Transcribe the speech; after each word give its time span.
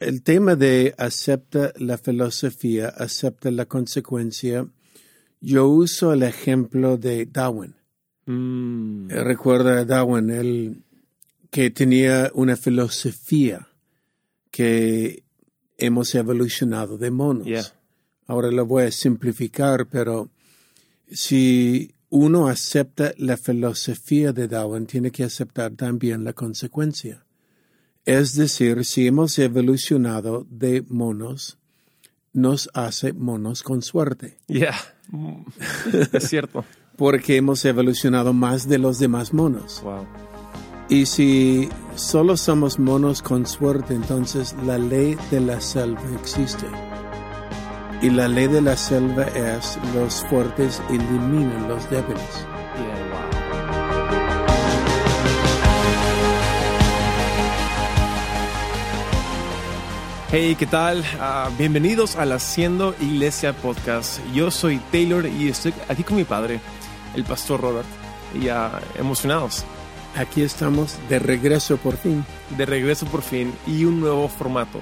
El 0.00 0.22
tema 0.22 0.56
de 0.56 0.94
acepta 0.96 1.72
la 1.76 1.98
filosofía, 1.98 2.88
acepta 2.88 3.50
la 3.50 3.66
consecuencia, 3.66 4.66
yo 5.42 5.68
uso 5.68 6.14
el 6.14 6.22
ejemplo 6.22 6.96
de 6.96 7.26
Darwin. 7.26 7.74
Mm, 8.24 9.10
Eh, 9.10 9.22
Recuerda 9.24 9.78
a 9.78 9.84
Darwin, 9.84 10.30
él 10.30 10.82
que 11.50 11.70
tenía 11.70 12.30
una 12.34 12.56
filosofía 12.56 13.68
que 14.50 15.22
hemos 15.76 16.14
evolucionado 16.14 16.96
de 16.96 17.10
monos. 17.10 17.46
Yeah. 17.46 17.64
Ahora 18.26 18.50
lo 18.50 18.64
voy 18.64 18.84
a 18.84 18.90
simplificar, 18.92 19.86
pero 19.86 20.30
si 21.10 21.92
uno 22.08 22.48
acepta 22.48 23.12
la 23.18 23.36
filosofía 23.36 24.32
de 24.32 24.48
Darwin, 24.48 24.86
tiene 24.86 25.10
que 25.10 25.24
aceptar 25.24 25.72
también 25.72 26.24
la 26.24 26.32
consecuencia. 26.32 27.24
Es 28.04 28.34
decir, 28.34 28.84
si 28.84 29.06
hemos 29.06 29.38
evolucionado 29.38 30.46
de 30.50 30.82
monos, 30.88 31.58
nos 32.32 32.70
hace 32.74 33.12
monos 33.12 33.62
con 33.62 33.82
suerte, 33.82 34.38
yeah. 34.46 34.74
Mm, 35.10 35.42
es 36.12 36.28
cierto. 36.28 36.64
porque 36.96 37.36
hemos 37.36 37.64
evolucionado 37.64 38.32
más 38.32 38.68
de 38.68 38.78
los 38.78 38.98
demás 38.98 39.32
monos. 39.32 39.80
Wow. 39.82 40.06
Y 40.90 41.06
si 41.06 41.68
solo 41.94 42.36
somos 42.36 42.78
monos 42.78 43.22
con 43.22 43.46
suerte, 43.46 43.94
entonces 43.94 44.54
la 44.66 44.76
ley 44.76 45.16
de 45.30 45.40
la 45.40 45.60
selva 45.60 46.02
existe. 46.20 46.66
Y 48.02 48.10
la 48.10 48.28
ley 48.28 48.48
de 48.48 48.60
la 48.60 48.76
selva 48.76 49.24
es 49.24 49.78
los 49.94 50.24
fuertes 50.26 50.82
eliminan 50.90 51.68
los 51.68 51.88
débiles. 51.90 52.49
Hey, 60.32 60.54
¿qué 60.56 60.66
tal? 60.66 61.02
Ah, 61.18 61.50
bienvenidos 61.58 62.14
al 62.14 62.30
Haciendo 62.30 62.94
Iglesia 63.00 63.52
Podcast. 63.52 64.20
Yo 64.32 64.52
soy 64.52 64.78
Taylor 64.92 65.26
y 65.26 65.48
estoy 65.48 65.74
aquí 65.88 66.04
con 66.04 66.16
mi 66.16 66.22
padre, 66.22 66.60
el 67.16 67.24
pastor 67.24 67.60
Robert. 67.60 67.88
Y 68.40 68.46
ah, 68.46 68.80
emocionados 68.96 69.64
Aquí 70.14 70.42
estamos 70.42 70.96
de 71.08 71.18
regreso 71.18 71.78
por 71.78 71.96
fin. 71.96 72.24
de 72.56 72.64
regreso 72.64 73.06
por 73.06 73.22
fin 73.22 73.52
y 73.66 73.84
un 73.84 73.98
nuevo 73.98 74.28
formato. 74.28 74.80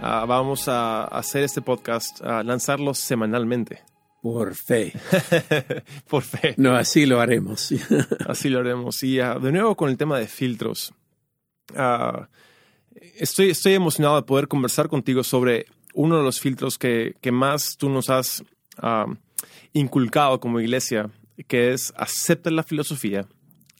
Ah, 0.00 0.24
vamos 0.24 0.68
a 0.68 1.02
hacer 1.04 1.42
este 1.42 1.62
podcast, 1.62 2.22
a 2.22 2.44
lanzarlo 2.44 2.94
semanalmente. 2.94 3.82
Por 4.22 4.54
fe. 4.54 4.92
por 6.08 6.22
fe. 6.22 6.54
No, 6.58 6.76
así 6.76 7.06
lo 7.06 7.20
haremos. 7.20 7.74
Así 8.24 8.48
lo 8.48 8.60
haremos. 8.60 9.02
Y 9.02 9.16
de 9.16 9.50
nuevo 9.50 9.76
con 9.76 9.90
el 9.90 9.96
tema 9.96 10.16
de 10.16 10.28
filtros. 10.28 10.94
Ah, 11.74 12.28
estoy, 12.94 13.50
estoy 13.50 13.74
emocionado 13.74 14.16
de 14.16 14.22
poder 14.22 14.48
conversar 14.48 14.88
contigo 14.88 15.22
sobre 15.22 15.66
uno 15.94 16.18
de 16.18 16.22
los 16.22 16.40
filtros 16.40 16.78
que, 16.78 17.14
que 17.20 17.32
más 17.32 17.76
tú 17.76 17.88
nos 17.90 18.10
has 18.10 18.44
inculcado 19.72 20.40
como 20.40 20.60
iglesia, 20.60 21.10
que 21.46 21.72
es 21.72 21.92
acepta 21.96 22.50
la 22.50 22.62
filosofía, 22.62 23.26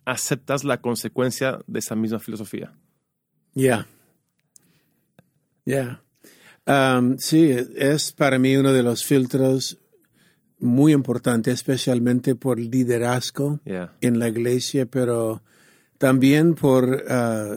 aceptas 0.05 0.65
la 0.65 0.81
consecuencia 0.81 1.59
de 1.67 1.79
esa 1.79 1.95
misma 1.95 2.19
filosofía. 2.19 2.73
Ya. 3.55 3.87
Ya. 5.65 6.03
Um, 6.67 7.19
sí, 7.19 7.51
es 7.77 8.13
para 8.13 8.39
mí 8.39 8.57
uno 8.57 8.73
de 8.73 8.83
los 8.83 9.05
filtros 9.05 9.79
muy 10.59 10.93
importantes, 10.93 11.55
especialmente 11.55 12.35
por 12.35 12.61
liderazgo 12.61 13.61
Yeah. 13.65 13.95
en 14.01 14.19
la 14.19 14.29
iglesia, 14.29 14.87
pero 14.87 15.43
también 15.99 16.55
por 16.55 17.05
ah, 17.09 17.57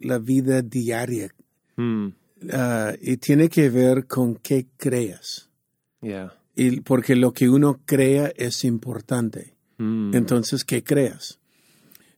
la 0.00 0.18
vida 0.18 0.62
diaria. 0.62 1.32
Mm, 1.76 2.08
Ah, 2.52 2.94
y 3.00 3.18
tiene 3.18 3.48
que 3.50 3.68
ver 3.68 4.06
con 4.06 4.34
qué 4.36 4.66
creas. 4.78 5.50
yeah. 6.00 6.32
Y 6.56 6.80
porque 6.80 7.14
lo 7.14 7.32
que 7.32 7.48
uno 7.50 7.80
crea 7.84 8.32
es 8.34 8.64
importante. 8.64 9.54
Mm, 9.78 10.14
Entonces, 10.14 10.64
¿qué 10.64 10.82
creas? 10.82 11.38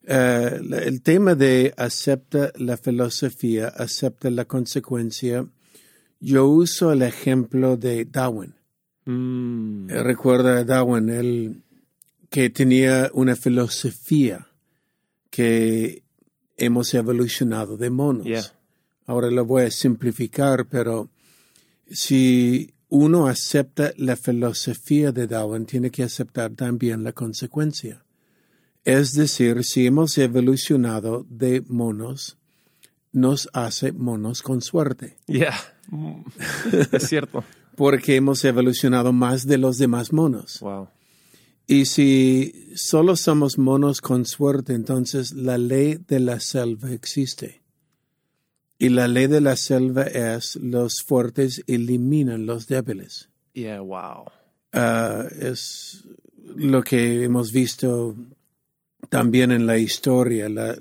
La- 0.04 0.78
el 0.78 1.02
tema 1.02 1.34
de 1.34 1.74
acepta 1.76 2.52
la 2.56 2.76
filosofía, 2.76 3.68
acepta 3.68 4.30
la 4.30 4.44
consecuencia, 4.46 5.46
yo 6.20 6.46
uso 6.48 6.92
el 6.92 7.02
ejemplo 7.02 7.76
de 7.76 8.04
Darwin. 8.04 8.54
mm, 9.04 9.90
Eh, 9.90 10.02
Recuerda 10.04 10.58
a 10.58 10.64
Darwin, 10.64 11.08
él 11.08 11.62
que 12.30 12.48
tenía 12.50 13.10
una 13.14 13.34
filosofía 13.36 14.46
que 15.30 16.02
hemos 16.56 16.92
evolucionado 16.94 17.76
de 17.76 17.90
monos. 17.90 18.26
Yeah. 18.26 18.44
Ahora 19.06 19.30
lo 19.30 19.44
voy 19.44 19.64
a 19.64 19.70
simplificar, 19.70 20.66
pero 20.66 21.10
si 21.90 22.72
uno 22.88 23.26
acepta 23.26 23.92
la 23.96 24.16
filosofía 24.16 25.12
de 25.12 25.26
Darwin, 25.26 25.66
tiene 25.66 25.90
que 25.90 26.02
aceptar 26.02 26.52
también 26.52 27.04
la 27.04 27.12
consecuencia. 27.12 28.04
Es 28.84 29.14
decir, 29.14 29.64
si 29.64 29.86
hemos 29.86 30.18
evolucionado 30.18 31.26
de 31.28 31.62
monos, 31.68 32.38
nos 33.12 33.48
hace 33.52 33.92
monos 33.92 34.42
con 34.42 34.62
suerte, 34.62 35.18
yeah. 35.26 35.54
Mm, 35.90 36.22
es 36.92 37.08
cierto. 37.08 37.44
porque 37.76 38.16
hemos 38.16 38.44
evolucionado 38.44 39.12
más 39.12 39.46
de 39.46 39.58
los 39.58 39.78
demás 39.78 40.12
monos. 40.12 40.60
Wow. 40.60 40.88
Y 41.66 41.86
si 41.86 42.72
solo 42.74 43.16
somos 43.16 43.56
monos 43.58 44.00
con 44.00 44.24
suerte, 44.26 44.74
entonces 44.74 45.32
la 45.32 45.58
ley 45.58 45.98
de 46.06 46.20
la 46.20 46.40
selva 46.40 46.90
existe. 46.92 47.62
Y 48.78 48.88
la 48.88 49.06
ley 49.08 49.28
de 49.28 49.40
la 49.40 49.56
selva 49.56 50.02
es 50.02 50.56
los 50.56 51.02
fuertes 51.02 51.62
eliminan 51.66 52.46
los 52.46 52.66
débiles. 52.66 53.28
Yeah, 53.54 53.80
wow. 53.80 54.24
Ah, 54.72 55.24
es 55.38 56.04
lo 56.56 56.82
que 56.82 57.22
hemos 57.24 57.52
visto 57.52 58.16
también 59.08 59.52
en 59.52 59.66
la 59.66 59.78
historia. 59.78 60.48
la- 60.48 60.76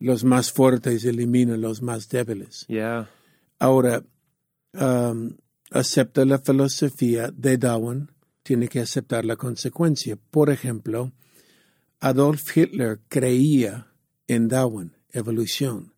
los 0.00 0.24
más 0.24 0.50
fuertes 0.50 1.04
eliminan 1.04 1.60
los 1.60 1.80
más 1.80 2.08
débiles. 2.08 2.64
Yeah. 2.66 3.08
Ahora, 3.60 4.02
um, 4.72 5.36
acepta 5.70 6.24
la 6.24 6.40
filosofía 6.40 7.30
de 7.30 7.56
Darwin, 7.56 8.10
tiene 8.42 8.68
que 8.68 8.80
aceptar 8.80 9.24
la 9.24 9.36
consecuencia. 9.36 10.16
Por 10.30 10.50
ejemplo, 10.50 11.12
Adolf 12.00 12.56
Hitler 12.56 13.00
creía 13.08 13.88
en 14.26 14.48
Darwin, 14.48 14.92
evolución, 15.12 15.92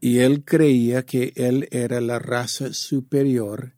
y 0.00 0.18
él 0.18 0.44
creía 0.44 1.04
que 1.04 1.32
él 1.36 1.68
era 1.70 2.00
la 2.00 2.18
raza 2.18 2.72
superior, 2.72 3.72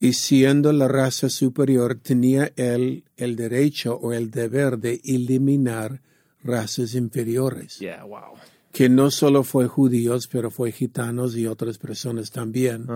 y 0.00 0.12
siendo 0.12 0.72
la 0.72 0.86
raza 0.86 1.28
superior 1.28 1.96
tenía 1.96 2.52
él 2.56 3.04
el 3.16 3.34
derecho 3.34 3.96
o 3.96 4.12
el 4.12 4.30
deber 4.30 4.78
de 4.78 5.00
eliminar 5.04 6.00
razas 6.44 6.94
inferiores 6.94 7.78
Yeah, 7.80 8.04
wow. 8.04 8.36
que 8.72 8.88
no 8.88 9.10
solo 9.10 9.42
fue 9.42 9.66
judíos, 9.66 10.28
pero 10.28 10.52
fue 10.52 10.70
gitanos 10.70 11.36
y 11.36 11.46
otras 11.48 11.78
personas 11.78 12.30
también. 12.30 12.86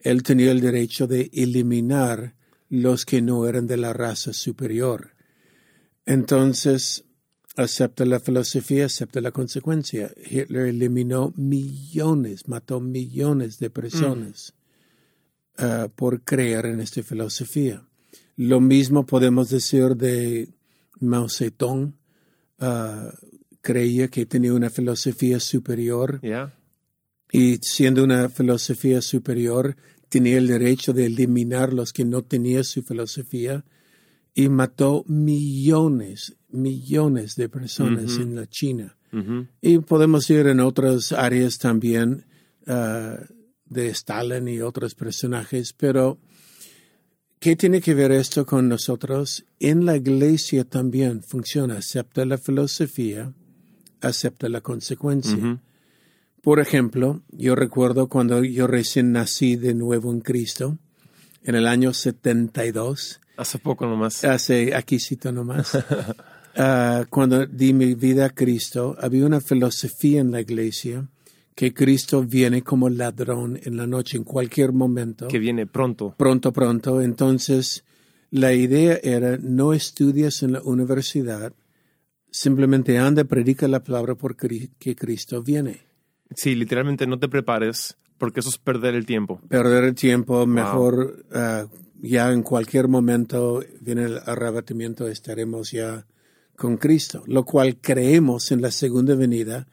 Él 0.00 0.22
tenía 0.22 0.50
el 0.50 0.62
derecho 0.62 1.06
de 1.06 1.28
eliminar 1.34 2.34
los 2.68 3.04
que 3.04 3.22
no 3.22 3.46
eran 3.48 3.66
de 3.66 3.76
la 3.76 3.92
raza 3.92 4.32
superior. 4.32 5.14
Entonces, 6.06 7.04
acepta 7.56 8.04
la 8.04 8.20
filosofía, 8.20 8.86
acepta 8.86 9.20
la 9.20 9.30
consecuencia. 9.32 10.10
Hitler 10.16 10.66
eliminó 10.66 11.32
millones, 11.36 12.48
mató 12.48 12.80
millones 12.80 13.58
de 13.58 13.70
personas 13.70 14.54
ah, 15.58 15.88
por 15.94 16.22
creer 16.22 16.66
en 16.66 16.80
esta 16.80 17.02
filosofía. 17.02 17.84
Lo 18.36 18.60
mismo 18.60 19.04
podemos 19.04 19.50
decir 19.50 19.96
de 19.96 20.48
Mao 21.00 21.28
Zedong. 21.28 21.94
ah, 22.60 23.10
creía 23.60 24.08
que 24.08 24.24
tenía 24.24 24.54
una 24.54 24.70
filosofía 24.70 25.40
superior 25.40 26.20
Yeah. 26.22 26.54
y 27.32 27.56
siendo 27.60 28.04
una 28.04 28.28
filosofía 28.28 29.02
superior 29.02 29.76
tenía 30.08 30.38
el 30.38 30.46
derecho 30.46 30.92
de 30.92 31.06
eliminar 31.06 31.72
los 31.72 31.92
que 31.92 32.04
no 32.04 32.22
tenían 32.22 32.64
su 32.64 32.82
filosofía 32.82 33.64
y 34.34 34.48
mató 34.48 35.04
millones, 35.06 36.36
millones 36.48 37.36
de 37.36 37.48
personas 37.48 38.16
en 38.18 38.36
la 38.36 38.46
China. 38.46 38.96
Y 39.60 39.78
podemos 39.78 40.28
ir 40.30 40.46
en 40.46 40.60
otras 40.60 41.12
áreas 41.12 41.58
también 41.58 42.26
ah, 42.66 43.18
de 43.64 43.88
Stalin 43.88 44.46
y 44.48 44.60
otros 44.60 44.94
personajes, 44.94 45.72
pero 45.72 46.18
¿qué 47.40 47.56
tiene 47.56 47.80
que 47.80 47.94
ver 47.94 48.12
esto 48.12 48.44
con 48.46 48.68
nosotros? 48.68 49.44
En 49.58 49.86
la 49.86 49.96
iglesia 49.96 50.64
también 50.64 51.22
funciona, 51.22 51.78
acepta 51.78 52.24
la 52.24 52.38
filosofía, 52.38 53.32
acepta 54.00 54.48
la 54.48 54.60
consecuencia. 54.60 55.60
Por 56.42 56.60
ejemplo, 56.60 57.22
yo 57.30 57.54
recuerdo 57.54 58.08
cuando 58.08 58.42
yo 58.44 58.66
recién 58.66 59.12
nací 59.12 59.56
de 59.56 59.74
nuevo 59.74 60.12
en 60.12 60.20
Cristo, 60.20 60.78
en 61.42 61.54
el 61.54 61.66
año 61.66 61.92
72, 61.92 63.20
Hace 63.36 63.58
poco 63.58 63.86
nomás. 63.86 64.24
hace 64.24 64.74
aquí 64.74 64.98
cito 64.98 65.30
nomás, 65.32 65.78
ah, 66.56 67.04
cuando 67.10 67.46
di 67.46 67.72
mi 67.72 67.94
vida 67.94 68.26
a 68.26 68.30
Cristo, 68.30 68.96
había 69.00 69.26
una 69.26 69.40
filosofía 69.40 70.20
en 70.20 70.32
la 70.32 70.40
iglesia 70.40 71.06
que 71.54 71.74
Cristo 71.74 72.22
viene 72.22 72.62
como 72.62 72.88
ladrón 72.88 73.58
en 73.64 73.76
la 73.76 73.86
noche, 73.86 74.16
en 74.16 74.22
cualquier 74.22 74.72
momento. 74.72 75.26
Que 75.26 75.40
viene 75.40 75.66
pronto. 75.66 76.14
Pronto, 76.16 76.52
pronto. 76.52 77.02
Entonces, 77.02 77.84
la 78.30 78.52
idea 78.52 79.00
era, 79.02 79.38
no 79.38 79.72
estudias 79.72 80.44
en 80.44 80.52
la 80.52 80.62
universidad, 80.62 81.52
simplemente 82.30 82.98
anda, 82.98 83.24
predica 83.24 83.66
la 83.66 83.82
palabra 83.82 84.14
porque 84.14 84.70
Cristo 84.96 85.42
viene. 85.42 85.87
Sí, 86.34 86.54
literalmente 86.54 87.06
no 87.06 87.18
te 87.18 87.28
prepares, 87.28 87.96
porque 88.18 88.40
eso 88.40 88.48
es 88.48 88.58
perder 88.58 88.94
el 88.94 89.06
tiempo. 89.06 89.40
Perder 89.48 89.84
el 89.84 89.94
tiempo, 89.94 90.46
mejor 90.46 91.24
uh, 91.30 91.68
ya 92.00 92.32
en 92.32 92.42
cualquier 92.42 92.88
momento 92.88 93.62
viene 93.80 94.04
el 94.04 94.18
arrebatamiento, 94.18 95.08
estaremos 95.08 95.70
ya 95.72 96.06
con 96.56 96.76
Cristo, 96.76 97.22
lo 97.26 97.44
cual 97.44 97.76
creemos 97.80 98.50
en 98.50 98.60
la 98.62 98.70
segunda 98.70 99.14
venida, 99.14 99.66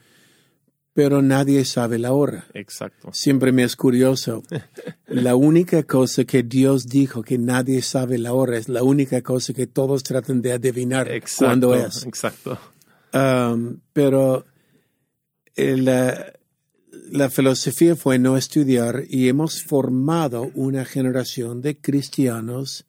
pero 0.93 1.21
nadie 1.21 1.65
sabe 1.65 1.99
la 1.99 2.13
hora. 2.13 2.47
Exacto. 2.53 3.09
Siempre 3.11 3.51
me 3.51 3.63
es 3.63 3.75
curioso. 3.75 4.43
la 5.07 5.35
única 5.35 5.83
cosa 5.83 6.23
que 6.23 6.43
Dios 6.43 6.87
dijo 6.87 7.21
que 7.21 7.37
nadie 7.37 7.81
sabe 7.81 8.17
la 8.17 8.33
hora 8.33 8.57
es 8.57 8.69
la 8.69 8.81
única 8.83 9.21
cosa 9.21 9.53
que 9.53 9.67
todos 9.67 10.03
tratan 10.03 10.41
de 10.41 10.53
adivinar 10.53 11.11
cuándo 11.37 11.75
es. 11.75 12.05
Exacto. 12.05 12.57
Um, 13.13 13.79
pero 13.91 14.45
eh, 15.55 16.33
la, 17.11 17.29
filosofía 17.29 17.95
fue 17.95 18.19
no 18.19 18.37
estudiar 18.37 19.03
y 19.09 19.27
hemos 19.27 19.63
formado 19.63 20.51
una 20.53 20.85
generación 20.85 21.61
de 21.61 21.77
cristianos 21.77 22.85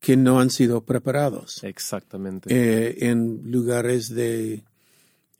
que 0.00 0.16
no 0.16 0.40
han 0.40 0.50
sido 0.50 0.84
preparados. 0.84 1.62
Exactamente. 1.64 2.48
Eh, 2.50 3.08
en 3.08 3.42
lugares 3.50 4.14
de 4.14 4.64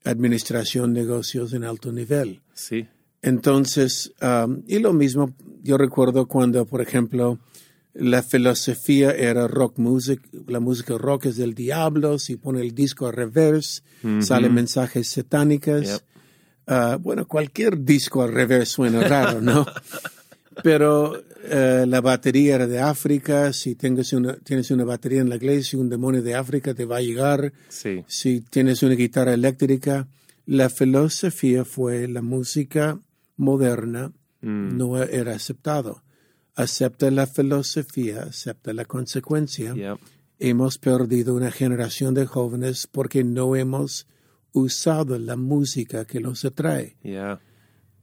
administración, 0.04 0.92
negocios 0.92 1.52
en 1.52 1.64
alto 1.64 1.92
nivel. 1.92 2.42
Sí. 2.54 2.86
Entonces, 3.22 4.12
um, 4.22 4.62
y 4.66 4.78
lo 4.78 4.92
mismo, 4.92 5.34
yo 5.62 5.76
recuerdo 5.76 6.26
cuando, 6.26 6.64
por 6.64 6.80
ejemplo, 6.80 7.40
la 7.92 8.22
filosofía 8.22 9.10
era 9.10 9.48
rock 9.48 9.78
music, 9.78 10.20
la 10.46 10.60
música 10.60 10.96
rock 10.98 11.26
es 11.26 11.36
del 11.36 11.54
diablo, 11.54 12.18
si 12.18 12.36
pone 12.36 12.60
el 12.60 12.74
disco 12.74 13.06
al 13.06 13.14
revés, 13.14 13.82
salen 14.20 14.54
mensajes 14.54 15.08
satánicos. 15.08 16.04
Uh, 16.66 16.98
bueno, 16.98 17.26
cualquier 17.28 17.84
disco 17.84 18.22
al 18.22 18.32
revés 18.32 18.68
suena 18.70 19.00
raro, 19.06 19.40
¿no? 19.40 19.64
Pero 20.62 21.22
eh, 21.44 21.84
la 21.86 22.00
batería 22.00 22.54
era 22.56 22.66
de 22.66 22.80
África, 22.80 23.52
si 23.52 23.74
tienes 23.74 24.12
una, 24.12 24.34
tienes 24.38 24.70
una 24.70 24.84
batería 24.84 25.20
en 25.20 25.28
la 25.28 25.36
iglesia, 25.36 25.78
un 25.78 25.88
demonio 25.90 26.22
de 26.22 26.34
África 26.34 26.72
te 26.74 26.84
va 26.86 26.96
a 26.96 27.02
llegar. 27.02 27.52
Sí. 27.68 28.02
Si 28.08 28.40
tienes 28.40 28.82
una 28.82 28.94
guitarra 28.94 29.34
eléctrica, 29.34 30.08
la 30.46 30.70
filosofía 30.70 31.64
fue 31.64 32.08
la 32.08 32.22
música 32.22 32.98
moderna, 33.36 34.12
Mm. 34.42 34.76
no 34.76 35.02
era 35.02 35.34
aceptado. 35.34 36.02
Acepta 36.54 37.10
la 37.10 37.26
filosofía, 37.26 38.22
acepta 38.24 38.72
la 38.74 38.84
consecuencia. 38.84 39.74
Yep. 39.74 39.98
Hemos 40.38 40.78
perdido 40.78 41.34
una 41.34 41.50
generación 41.50 42.14
de 42.14 42.26
jóvenes 42.26 42.86
porque 42.86 43.24
no 43.24 43.56
hemos 43.56 44.06
usado 44.60 45.18
la 45.18 45.36
música 45.36 46.04
que 46.04 46.20
los 46.20 46.44
atrae. 46.44 46.96
Yeah. 47.02 47.40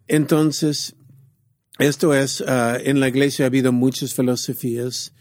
Entonces, 0.08 0.96
esto 1.80 2.14
es, 2.14 2.44
ah, 2.48 2.78
en 2.82 3.00
la 3.00 3.08
iglesia 3.08 3.46
ha 3.46 3.48
habido 3.48 3.72
muchas 3.72 4.14
filosofías 4.14 5.14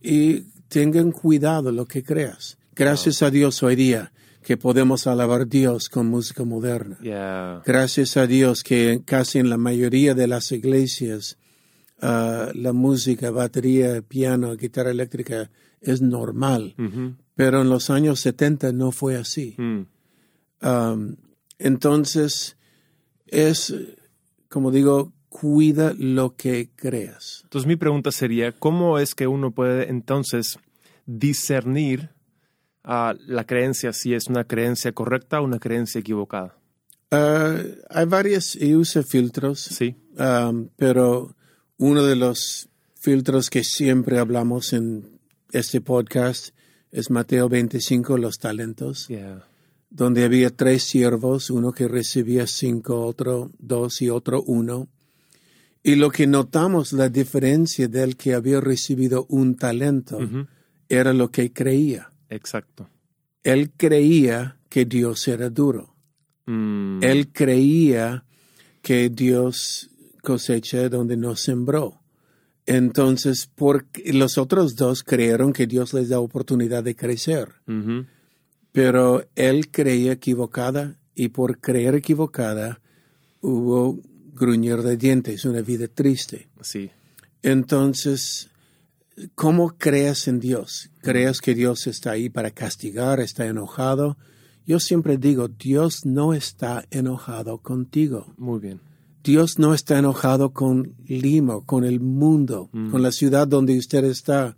y 0.00 0.40
tengan 0.68 1.12
cuidado 1.12 1.72
lo 1.72 1.86
que 1.86 2.02
creas. 2.02 2.58
Gracias 2.74 3.22
a 3.22 3.30
Dios 3.30 3.62
hoy 3.62 3.76
día 3.76 4.12
que 4.42 4.56
podemos 4.56 5.06
alabar 5.06 5.42
a 5.42 5.44
Dios 5.44 5.88
con 5.88 6.06
música 6.08 6.44
moderna. 6.44 6.98
Yeah. 7.02 7.62
Gracias 7.64 8.16
a 8.16 8.26
Dios 8.26 8.62
que 8.62 9.02
casi 9.04 9.38
en 9.38 9.50
la 9.50 9.56
mayoría 9.56 10.14
de 10.14 10.26
las 10.26 10.52
iglesias 10.52 11.38
ah, 12.00 12.50
la 12.54 12.72
música, 12.72 13.30
batería, 13.30 14.02
piano, 14.02 14.56
guitarra 14.56 14.90
eléctrica 14.90 15.50
es 15.80 16.02
normal. 16.02 16.74
Mhm. 16.76 17.18
Pero 17.34 17.62
en 17.62 17.68
los 17.68 17.90
años 17.90 18.20
70 18.20 18.72
no 18.72 18.92
fue 18.92 19.16
así. 19.16 19.54
Mm. 19.58 19.82
Um, 20.66 21.16
entonces, 21.58 22.56
es, 23.26 23.74
como 24.48 24.70
digo, 24.70 25.12
cuida 25.28 25.94
lo 25.98 26.34
que 26.36 26.70
creas. 26.74 27.40
Entonces 27.44 27.66
mi 27.66 27.76
pregunta 27.76 28.10
sería, 28.10 28.52
¿cómo 28.52 28.98
es 28.98 29.14
que 29.14 29.26
uno 29.26 29.50
puede 29.52 29.88
entonces 29.90 30.58
discernir 31.06 32.10
ah, 32.84 33.14
la 33.26 33.44
creencia, 33.46 33.92
si 33.92 34.14
es 34.14 34.26
una 34.28 34.44
creencia 34.44 34.92
correcta 34.92 35.40
o 35.40 35.44
una 35.44 35.58
creencia 35.58 36.00
equivocada? 36.00 36.56
Ah, 37.10 37.56
hay 37.90 38.06
varios 38.06 38.56
y 38.56 38.74
usa 38.74 39.02
filtros, 39.02 39.60
Sí. 39.60 39.94
um, 40.18 40.68
pero 40.76 41.36
uno 41.78 42.02
de 42.02 42.16
los 42.16 42.68
filtros 42.94 43.50
que 43.50 43.62
siempre 43.62 44.18
hablamos 44.18 44.72
en 44.72 45.20
este 45.52 45.80
podcast 45.80 46.54
es 46.90 47.10
Mateo 47.10 47.48
25, 47.48 48.16
los 48.18 48.38
talentos, 48.38 49.06
Yeah. 49.08 49.46
Donde 49.90 50.24
había 50.24 50.50
tres 50.50 50.82
siervos, 50.82 51.50
uno 51.50 51.72
que 51.72 51.88
recibía 51.88 52.46
cinco, 52.46 53.04
otro 53.04 53.50
dos 53.58 54.02
y 54.02 54.10
otro 54.10 54.42
uno. 54.42 54.88
Y 55.82 55.94
lo 55.94 56.10
que 56.10 56.26
notamos, 56.26 56.92
la 56.92 57.08
diferencia 57.08 57.86
del 57.86 58.16
que 58.16 58.34
había 58.34 58.60
recibido 58.60 59.26
un 59.28 59.54
talento, 59.56 60.18
era 60.88 61.12
lo 61.12 61.30
que 61.30 61.52
creía. 61.52 62.10
Exacto. 62.28 62.90
Él 63.44 63.70
creía 63.76 64.58
que 64.68 64.84
Dios 64.84 65.28
era 65.28 65.48
duro. 65.48 65.94
Mm. 66.46 67.02
Él 67.02 67.32
creía 67.32 68.24
que 68.82 69.08
Dios 69.08 69.90
cosecha 70.22 70.88
donde 70.88 71.16
no 71.16 71.36
sembró. 71.36 72.00
Entonces, 72.66 73.48
porque 73.54 74.12
los 74.12 74.38
otros 74.38 74.74
dos 74.74 75.04
creyeron 75.04 75.52
que 75.52 75.68
Dios 75.68 75.94
les 75.94 76.08
da 76.08 76.18
oportunidad 76.18 76.82
de 76.82 76.96
crecer. 76.96 77.54
Pero 78.76 79.26
él 79.36 79.70
creía 79.70 80.12
equivocada 80.12 80.98
y 81.14 81.28
por 81.28 81.60
creer 81.60 81.94
equivocada 81.94 82.82
hubo 83.40 83.98
gruñir 84.34 84.82
de 84.82 84.98
dientes, 84.98 85.46
una 85.46 85.62
vida 85.62 85.88
triste. 85.88 86.48
Sí. 86.60 86.90
Entonces, 87.40 88.50
¿cómo 89.34 89.78
creas 89.78 90.28
en 90.28 90.40
Dios? 90.40 90.90
¿Creas 91.00 91.40
que 91.40 91.54
Dios 91.54 91.86
está 91.86 92.10
ahí 92.10 92.28
para 92.28 92.50
castigar, 92.50 93.18
está 93.20 93.46
enojado? 93.46 94.18
Yo 94.66 94.78
siempre 94.78 95.16
digo, 95.16 95.48
Dios 95.48 96.04
no 96.04 96.34
está 96.34 96.84
enojado 96.90 97.62
contigo. 97.62 98.34
Muy 98.36 98.60
bien. 98.60 98.80
Dios 99.24 99.58
no 99.58 99.72
está 99.72 99.98
enojado 99.98 100.52
con 100.52 100.96
Lima, 101.06 101.62
con 101.64 101.84
el 101.84 102.00
mundo, 102.00 102.68
con 102.90 103.02
la 103.02 103.10
ciudad 103.10 103.48
donde 103.48 103.78
usted 103.78 104.04
está. 104.04 104.54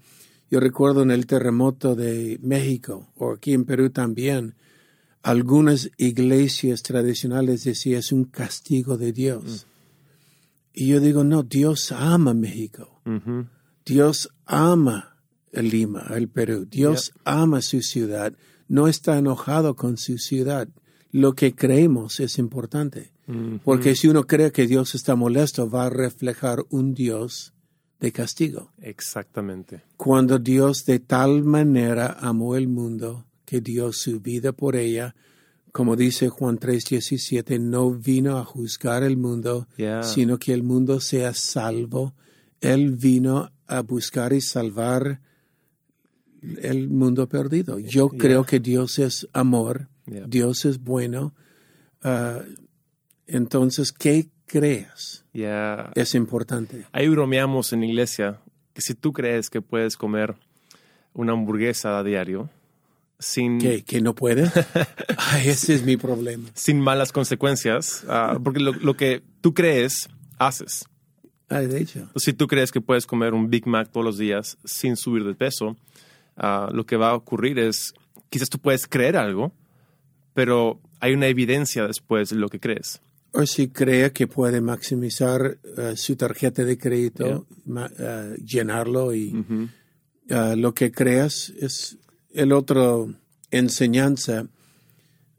Yo 0.50 0.61
recuerdo 0.61 1.02
en 1.02 1.11
el 1.11 1.26
terremoto 1.26 1.95
de 1.95 2.38
México, 2.43 3.09
o 3.17 3.33
aquí 3.33 3.52
en 3.52 3.64
Perú 3.64 3.90
también, 3.90 4.55
algunas 5.23 5.90
iglesias 5.99 6.83
tradicionales 6.83 7.64
decían 7.64 7.99
es 7.99 8.12
un 8.12 8.25
castigo 8.25 8.97
de 8.97 9.12
Dios. 9.12 9.67
Y 10.73 10.87
yo 10.87 11.00
digo, 11.00 11.25
no, 11.25 11.43
Dios 11.43 11.93
ama 11.93 12.35
México. 12.35 13.02
Dios 13.85 14.31
ama 14.47 15.17
el 15.52 15.71
Lima, 15.71 16.07
el 16.14 16.28
Perú. 16.28 16.67
Dios 16.71 17.12
ama 17.25 17.61
su 17.62 17.83
ciudad. 17.83 18.33
No 18.69 18.87
está 18.87 19.19
enojado 19.19 19.76
con 19.76 19.97
su 19.97 20.19
ciudad. 20.19 20.69
Lo 21.11 21.35
que 21.35 21.55
creemos 21.55 22.21
es 22.21 22.38
importante. 22.38 23.12
Porque 23.64 23.95
si 23.97 24.09
uno 24.09 24.26
cree 24.26 24.52
que 24.52 24.67
Dios 24.67 24.95
está 24.95 25.14
molesto, 25.14 25.69
va 25.69 25.87
a 25.87 25.90
reflejar 25.90 26.64
un 26.71 26.95
Dios 26.95 27.52
de 28.00 28.12
castigo. 28.12 28.71
Exactamente. 28.81 29.83
Cuando 29.97 30.38
Dios 30.38 30.85
de 30.85 31.00
tal 31.00 31.43
manera 31.45 32.17
amó 32.21 32.55
el 32.57 32.69
mundo 32.69 33.26
que 33.45 33.61
dio 33.61 33.93
su 33.93 34.21
vida 34.21 34.52
por 34.52 34.76
ella, 34.76 35.14
como 35.73 35.97
dice 35.97 36.28
Juan 36.28 36.59
3:17, 36.59 37.59
no 37.59 37.90
vino 37.90 38.38
a 38.38 38.45
juzgar 38.45 39.02
el 39.02 39.17
mundo, 39.17 39.67
Yeah. 39.76 40.02
sino 40.02 40.38
que 40.38 40.52
el 40.52 40.62
mundo 40.62 41.00
sea 41.00 41.35
salvo. 41.35 42.14
Él 42.61 42.93
vino 42.93 43.50
a 43.67 43.83
buscar 43.83 44.33
y 44.33 44.40
salvar 44.40 45.21
el 46.62 46.88
mundo 46.88 47.28
perdido. 47.28 47.78
Yo 47.78 48.09
Yeah. 48.11 48.19
creo 48.19 48.45
que 48.45 48.61
Dios 48.61 48.99
es 48.99 49.28
amor, 49.33 49.88
Yeah. 50.07 50.26
Dios 50.26 50.64
es 50.64 50.78
bueno. 50.83 51.35
Ah, 52.02 52.43
entonces, 53.26 53.93
¿qué 53.93 54.31
creas? 54.49 55.25
Ya. 55.33 55.93
Es 55.95 56.14
importante. 56.14 56.87
Ahí 56.90 57.09
bromeamos 57.09 57.73
en 57.73 57.81
la 57.81 57.87
iglesia 57.87 58.40
que 58.75 58.81
si 58.83 58.95
tú 58.95 59.12
crees 59.12 59.50
que 59.50 59.61
puedes 59.61 59.97
comer 59.97 60.35
una 61.12 61.33
hamburguesa 61.33 61.99
a 61.99 62.02
diario 62.02 62.50
sin. 63.19 63.59
¿Que 63.59 64.00
no 64.00 64.14
puede? 64.14 64.50
Ay, 65.17 65.49
ese 65.49 65.75
es 65.75 65.83
mi 65.83 65.97
problema. 65.97 66.49
sin 66.55 66.81
malas 66.81 67.12
consecuencias, 67.12 68.05
ah, 68.09 68.38
porque 68.43 68.61
lo, 68.61 68.73
lo 68.73 68.97
que 68.97 69.23
tú 69.40 69.55
crees, 69.55 70.09
haces. 70.38 70.87
Ay, 71.49 71.67
de 71.67 71.81
hecho. 71.81 72.09
Si 72.17 72.33
tú 72.33 72.47
crees 72.47 72.73
que 72.73 72.81
puedes 72.81 73.07
comer 73.07 73.35
un 73.35 73.50
Big 73.50 73.67
Mac 73.67 73.90
todos 73.90 74.05
los 74.05 74.19
días 74.19 74.59
sin 74.64 74.97
subir 74.97 75.25
de 75.25 75.35
peso, 75.35 75.76
ah, 76.37 76.71
lo 76.73 76.87
que 76.87 76.97
va 76.97 77.11
a 77.11 77.14
ocurrir 77.14 77.59
es, 77.59 77.95
quizás 78.31 78.49
tú 78.49 78.59
puedes 78.59 78.87
creer 78.87 79.17
algo, 79.17 79.52
pero 80.35 80.81
hay 81.00 81.14
una 81.14 81.26
evidencia 81.26 81.87
después 81.87 82.31
de 82.31 82.37
lo 82.37 82.49
que 82.49 82.61
crees. 82.61 83.00
O 83.40 83.47
si 83.47 83.68
cree 83.68 84.11
que 84.12 84.26
puede 84.26 84.61
maximizar 84.61 85.59
eh, 85.76 85.95
su 85.97 86.16
tarjeta 86.16 86.64
de 86.64 86.76
crédito, 86.76 87.47
ma- 87.66 87.90
eh, 87.99 88.35
llenarlo 88.45 89.14
y 89.14 89.33
Ujú. 89.33 89.68
eh, 90.28 90.57
lo 90.57 90.75
que 90.75 90.90
creas 90.90 91.50
es 91.50 91.97
el 92.35 92.52
otro 92.52 93.14
enseñanza. 93.50 94.47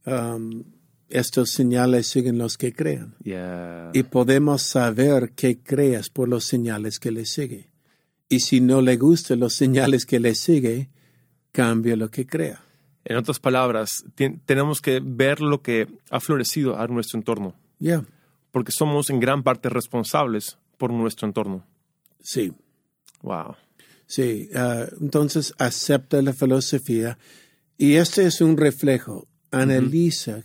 um, 0.05 0.63
estos 1.09 1.49
señales 1.51 2.05
siguen 2.07 2.37
los 2.37 2.55
que 2.57 2.71
crean. 2.71 3.15
Yeah. 3.23 3.89
Y 3.93 4.03
podemos 4.03 4.61
saber 4.61 5.31
que 5.35 5.57
creas 5.57 6.09
por 6.09 6.29
los 6.29 6.45
señales 6.45 6.99
que 6.99 7.09
le 7.11 7.25
sigue. 7.25 7.67
Y 8.29 8.41
si 8.41 8.61
no 8.61 8.81
le 8.81 8.95
gustan 8.97 9.39
los 9.39 9.55
señales 9.55 10.05
que 10.05 10.19
le 10.19 10.35
sigue, 10.35 10.89
cambia 11.51 11.95
lo 11.95 12.09
que 12.11 12.27
crea. 12.27 12.61
En 13.05 13.17
otras 13.17 13.39
palabras, 13.39 14.03
tenemos 14.45 14.81
que 14.81 15.01
ver 15.03 15.41
lo 15.41 15.61
que 15.63 15.87
ha 16.11 16.19
florecido 16.19 16.77
a 16.79 16.85
nuestro 16.87 17.17
entorno, 17.17 17.55
Ya, 17.79 18.03
porque 18.51 18.71
somos 18.71 19.09
en 19.09 19.19
gran 19.19 19.43
parte 19.43 19.69
responsables 19.69 20.57
por 20.77 20.91
nuestro 20.91 21.27
entorno. 21.27 21.65
sí. 22.21 22.53
Wow. 23.21 23.55
Sí, 24.09 24.49
ah, 24.55 24.87
entonces 24.99 25.53
acepta 25.59 26.19
la 26.23 26.33
filosofía 26.33 27.19
y 27.77 27.95
este 27.95 28.25
es 28.25 28.41
un 28.41 28.57
reflejo. 28.57 29.27
Analiza 29.51 30.41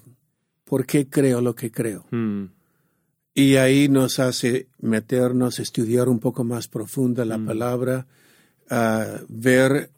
por 0.65 0.85
qué 0.85 1.09
creo 1.09 1.41
lo 1.41 1.55
que 1.55 1.71
creo. 1.71 2.05
Hmm. 2.11 2.49
Y 3.33 3.57
ahí 3.57 3.89
nos 3.89 4.19
hace 4.19 4.69
meternos, 4.81 5.61
estudiar 5.61 6.11
un 6.11 6.21
poco 6.21 6.45
más 6.45 6.69
profunda 6.69 7.25
la 7.25 7.39
palabra, 7.39 8.07
ah, 8.69 9.21
ver 9.29 9.91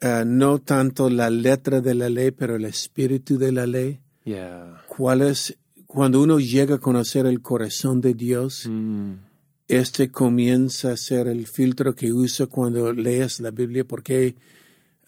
ah, 0.00 0.24
no 0.26 0.58
tanto 0.58 1.08
la 1.08 1.30
letra 1.30 1.80
de 1.80 1.94
la 1.94 2.08
ley, 2.10 2.32
pero 2.32 2.56
el 2.56 2.64
espíritu 2.64 3.38
de 3.38 3.52
la 3.52 3.66
ley. 3.66 4.00
Yeah. 4.24 4.82
¿Cuál 4.88 5.22
es, 5.22 5.56
cuando 5.96 6.20
uno 6.20 6.38
llega 6.38 6.74
a 6.74 6.78
conocer 6.78 7.24
el 7.24 7.40
corazón 7.40 8.02
de 8.02 8.12
Dios, 8.12 8.66
Hmm. 8.68 9.14
este 9.66 10.10
comienza 10.10 10.92
a 10.92 10.96
ser 10.98 11.26
el 11.26 11.46
filtro 11.46 11.94
que 11.94 12.12
uso 12.12 12.50
cuando 12.50 12.92
lees 12.92 13.40
la 13.40 13.50
Biblia, 13.50 13.82
porque 13.82 14.34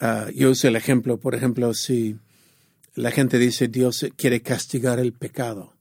ah, 0.00 0.28
yo 0.35 0.50
uso 0.50 0.66
el 0.66 0.76
ejemplo, 0.76 1.18
por 1.18 1.35
ejemplo, 1.35 1.75
si 1.75 2.16
la 2.95 3.11
gente 3.11 3.38
dice 3.38 3.68
Dios 3.68 4.07
quiere 4.16 4.40
castigar 4.40 4.99
el 4.99 5.12
pecado. 5.12 5.75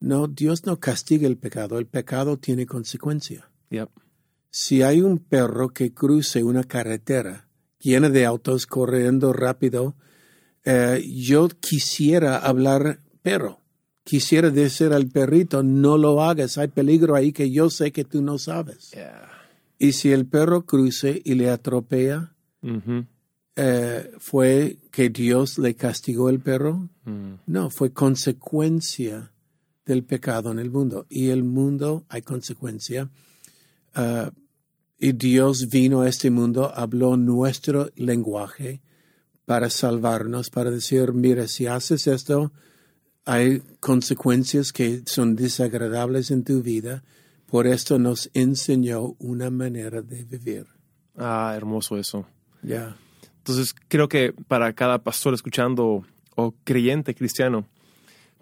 No, 0.00 0.28
Dios 0.28 0.66
no 0.66 0.78
castiga 0.78 1.26
el 1.26 1.38
pecado, 1.38 1.78
el 1.78 1.86
pecado 1.86 2.36
tiene 2.36 2.66
consecuencia. 2.66 3.48
Yep. 3.70 3.88
Si 4.50 4.82
hay 4.82 5.00
un 5.00 5.16
perro 5.16 5.70
que 5.70 5.94
cruce 5.94 6.44
una 6.44 6.64
carretera 6.64 7.48
llena 7.78 8.10
de 8.10 8.26
autos 8.26 8.66
corriendo 8.66 9.32
rápido, 9.32 9.94
eh, 10.66 11.02
yo 11.08 11.48
quisiera 11.48 12.36
hablar 12.36 13.00
perro. 13.22 13.61
Quisiera 14.04 14.50
decir 14.50 14.92
al 14.92 15.08
perrito, 15.08 15.62
no 15.62 15.96
lo 15.96 16.22
hagas, 16.22 16.58
hay 16.58 16.68
peligro 16.68 17.14
ahí 17.14 17.32
que 17.32 17.50
yo 17.50 17.70
sé 17.70 17.92
que 17.92 18.04
tú 18.04 18.20
no 18.22 18.38
sabes. 18.38 18.90
Yeah. 18.90 19.28
Y 19.78 19.92
si 19.92 20.12
el 20.12 20.26
perro 20.26 20.64
cruce 20.64 21.20
y 21.24 21.34
le 21.34 21.50
atropella, 21.50 22.34
eh, 23.56 24.10
¿fue 24.18 24.78
que 24.90 25.10
Dios 25.10 25.58
le 25.58 25.74
castigó 25.74 26.28
el 26.28 26.40
perro? 26.40 26.88
Mm. 27.04 27.34
No, 27.46 27.68
fue 27.68 27.92
consecuencia 27.92 29.32
del 29.84 30.04
pecado 30.04 30.52
en 30.52 30.58
el 30.58 30.70
mundo. 30.70 31.06
Y 31.08 31.30
el 31.30 31.42
mundo 31.42 32.04
hay 32.08 32.22
consecuencia. 32.22 33.10
Ah, 33.94 34.30
y 34.98 35.12
Dios 35.14 35.68
vino 35.68 36.02
a 36.02 36.08
este 36.08 36.30
mundo, 36.30 36.72
habló 36.72 37.16
nuestro 37.16 37.90
lenguaje 37.96 38.82
para 39.44 39.68
salvarnos, 39.68 40.48
para 40.48 40.70
decir, 40.70 41.12
mira, 41.12 41.48
si 41.48 41.66
haces 41.66 42.06
esto, 42.06 42.52
hay 43.24 43.62
consecuencias 43.80 44.72
que 44.72 45.02
son 45.06 45.36
desagradables 45.36 46.30
en 46.30 46.44
tu 46.44 46.62
vida. 46.62 47.02
Por 47.46 47.66
esto 47.66 47.98
nos 47.98 48.30
enseñó 48.34 49.14
una 49.18 49.50
manera 49.50 50.02
de 50.02 50.24
vivir. 50.24 50.66
Ah, 51.16 51.52
hermoso 51.56 51.98
eso. 51.98 52.26
Ya. 52.62 52.96
Entonces, 53.38 53.74
creo 53.88 54.08
que 54.08 54.32
para 54.48 54.72
cada 54.72 55.02
pastor 55.02 55.34
escuchando 55.34 56.04
o 56.36 56.54
creyente 56.64 57.14
cristiano, 57.14 57.66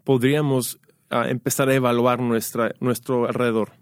podríamos 0.05 0.79
ah, 1.11 1.29
empezar 1.29 1.69
a 1.69 1.75
evaluar 1.75 2.21
nuestra, 2.21 2.73
nuestro 2.81 3.27
alrededor 3.27 3.73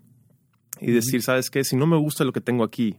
y 0.81 0.93
decir, 0.93 1.23
¿sabes 1.23 1.51
qué? 1.51 1.65
Si 1.65 1.77
no 1.77 1.87
me 1.87 1.97
gusta 1.99 2.25
lo 2.25 2.33
que 2.33 2.41
tengo 2.41 2.65
aquí, 2.65 2.97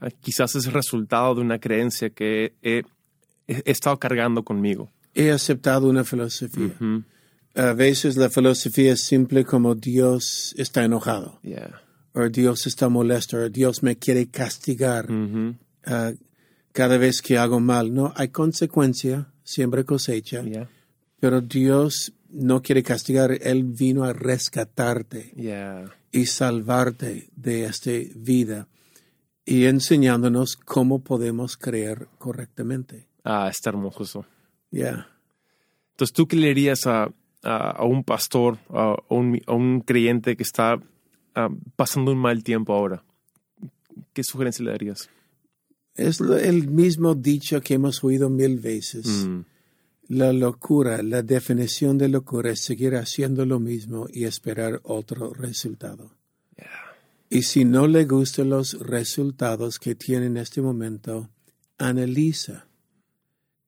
ah, 0.00 0.08
quizás 0.20 0.54
es 0.56 0.72
resultado 0.72 1.34
de 1.36 1.40
una 1.40 1.58
creencia 1.58 2.10
que 2.10 2.54
he, 2.62 2.82
he- 3.46 3.62
he 3.64 3.70
estado 3.70 3.98
cargando 3.98 4.42
conmigo. 4.44 4.90
He 5.14 5.30
aceptado 5.30 5.88
una 5.88 6.04
filosofía. 6.04 6.66
Ujú. 6.66 7.04
A 7.56 7.72
veces 7.72 8.16
la 8.16 8.30
filosofía 8.30 8.92
es 8.94 9.00
simple 9.04 9.44
como 9.44 9.74
Dios 9.74 10.54
está 10.56 10.84
enojado, 10.84 11.38
Yeah. 11.42 11.80
o 12.12 12.28
Dios 12.28 12.66
está 12.66 12.88
molesto, 12.88 13.36
o 13.36 13.48
Dios 13.48 13.82
me 13.82 13.96
quiere 13.96 14.26
castigar 14.28 15.10
Ujú. 15.10 15.54
ah, 15.86 16.12
cada 16.72 16.98
vez 16.98 17.22
que 17.22 17.38
hago 17.38 17.60
mal. 17.60 17.94
No, 17.94 18.12
hay 18.16 18.28
consecuencia, 18.28 19.28
siempre 19.44 19.84
cosecha, 19.84 20.42
Yeah. 20.42 20.68
pero 21.20 21.40
Dios 21.40 22.12
no 22.28 22.60
quiere 22.62 22.82
castigar, 22.82 23.38
Él 23.40 23.62
vino 23.62 24.02
a 24.04 24.12
rescatarte 24.12 25.32
Yeah. 25.36 25.94
y 26.10 26.26
salvarte 26.26 27.28
de 27.36 27.64
esta 27.66 27.92
vida 28.16 28.66
y 29.46 29.66
enseñándonos 29.66 30.56
cómo 30.56 31.04
podemos 31.04 31.56
creer 31.56 32.08
correctamente. 32.18 33.06
Ah, 33.22 33.48
está 33.48 33.70
hermoso. 33.70 34.26
Ya. 34.72 35.08
Entonces, 35.92 36.12
¿tú 36.12 36.26
qué 36.26 36.34
le 36.36 36.48
dirías 36.48 36.86
a, 36.86 37.12
a, 37.44 37.70
a 37.70 37.84
un 37.84 38.02
pastor, 38.04 38.58
a, 38.70 38.96
un, 39.08 39.40
a 39.46 39.52
un 39.52 39.80
creyente 39.80 40.36
que 40.36 40.42
está 40.42 40.80
pasando 41.76 42.12
un 42.12 42.18
mal 42.18 42.42
tiempo 42.42 42.72
ahora? 42.74 43.04
¿Qué 44.12 44.22
sugerencia 44.24 44.64
le 44.64 44.70
darías? 44.72 45.08
Es 45.94 46.20
el 46.20 46.68
mismo 46.68 47.14
dicho 47.14 47.60
que 47.60 47.74
hemos 47.74 48.02
oído 48.02 48.28
mil 48.30 48.58
veces. 48.58 49.06
Mm, 49.26 49.40
La 50.08 50.32
locura, 50.32 51.02
la 51.02 51.22
definición 51.22 51.96
de 51.98 52.08
locura 52.08 52.50
es 52.50 52.60
seguir 52.60 52.94
haciendo 52.96 53.46
lo 53.46 53.58
mismo 53.60 54.06
y 54.12 54.24
esperar 54.24 54.80
otro 54.84 55.32
resultado. 55.32 56.10
yeah. 56.56 56.68
Y 57.30 57.42
si 57.42 57.64
no 57.64 57.86
le 57.86 58.04
gustan 58.04 58.50
los 58.50 58.78
resultados 58.80 59.78
que 59.78 59.94
tiene 59.94 60.26
en 60.26 60.36
este 60.36 60.60
momento, 60.60 61.30
analiza 61.78 62.66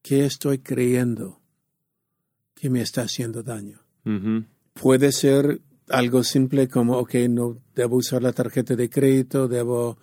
qué 0.02 0.24
estoy 0.24 0.58
creyendo 0.58 1.40
que 2.56 2.70
me 2.70 2.80
está 2.80 3.02
haciendo 3.02 3.42
daño. 3.42 3.80
Puede 4.72 5.12
ser 5.12 5.60
algo 5.88 6.24
simple 6.24 6.68
como, 6.68 6.98
ok, 6.98 7.14
no 7.28 7.58
debo 7.74 7.96
usar 7.96 8.22
la 8.22 8.32
tarjeta 8.32 8.74
de 8.74 8.88
crédito, 8.90 9.46
debo 9.46 9.98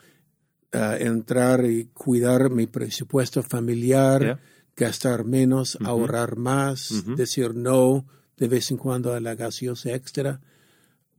ah, 0.72 0.95
entrar 1.00 1.65
y 1.65 1.86
cuidar 1.86 2.50
mi 2.50 2.67
presupuesto 2.67 3.43
familiar, 3.43 4.22
Yeah. 4.22 4.39
gastar 4.75 5.24
menos, 5.25 5.77
ahorrar 5.81 6.36
más, 6.38 7.03
decir 7.15 7.53
no 7.53 8.05
de 8.38 8.48
vez 8.48 8.72
en 8.72 8.77
cuando 8.77 9.13
a 9.13 9.19
la 9.19 9.36
gaseosa 9.36 9.93
extra. 9.93 10.41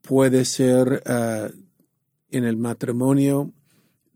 Puede 0.03 0.45
ser 0.45 1.03
ah, 1.07 1.49
en 2.31 2.45
el 2.45 2.57
matrimonio, 2.57 3.53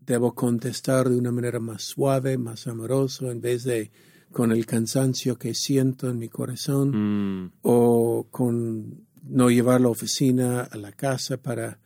debo 0.05 0.35
contestar 0.35 1.09
de 1.09 1.17
una 1.17 1.31
manera 1.31 1.59
más 1.59 1.83
suave, 1.83 2.37
más 2.37 2.67
amorosa, 2.67 3.31
en 3.31 3.41
vez 3.41 3.63
de 3.63 3.91
con 4.31 4.51
el 4.51 4.65
cansancio 4.65 5.37
que 5.37 5.53
siento 5.53 6.09
en 6.09 6.17
mi 6.19 6.29
corazón 6.29 6.91
Mm, 6.91 7.51
o 7.63 8.27
con 8.29 9.07
no 9.23 9.49
llevar 9.49 9.81
la 9.81 9.89
oficina 9.89 10.61
a 10.61 10.77
la 10.77 10.91
casa 10.91 11.37
para 11.37 11.79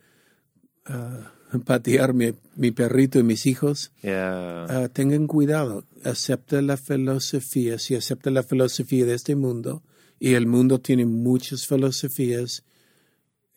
ah, 0.86 1.32
patear 1.64 2.14
mi, 2.14 2.32
mi 2.56 2.70
perrito 2.70 3.18
y 3.18 3.22
mis 3.22 3.46
hijos. 3.46 3.92
yeah. 4.02 4.64
Ah, 4.68 4.88
tengan 4.88 5.26
cuidado, 5.26 5.84
acepta 6.04 6.60
la 6.62 6.76
filosofía, 6.76 7.78
si 7.78 7.94
acepta 7.94 8.30
la 8.30 8.42
filosofía 8.42 9.04
de 9.06 9.14
este 9.14 9.36
mundo, 9.36 9.82
y 10.18 10.34
el 10.34 10.46
mundo 10.46 10.80
tiene 10.80 11.06
muchas 11.06 11.66
filosofías, 11.66 12.64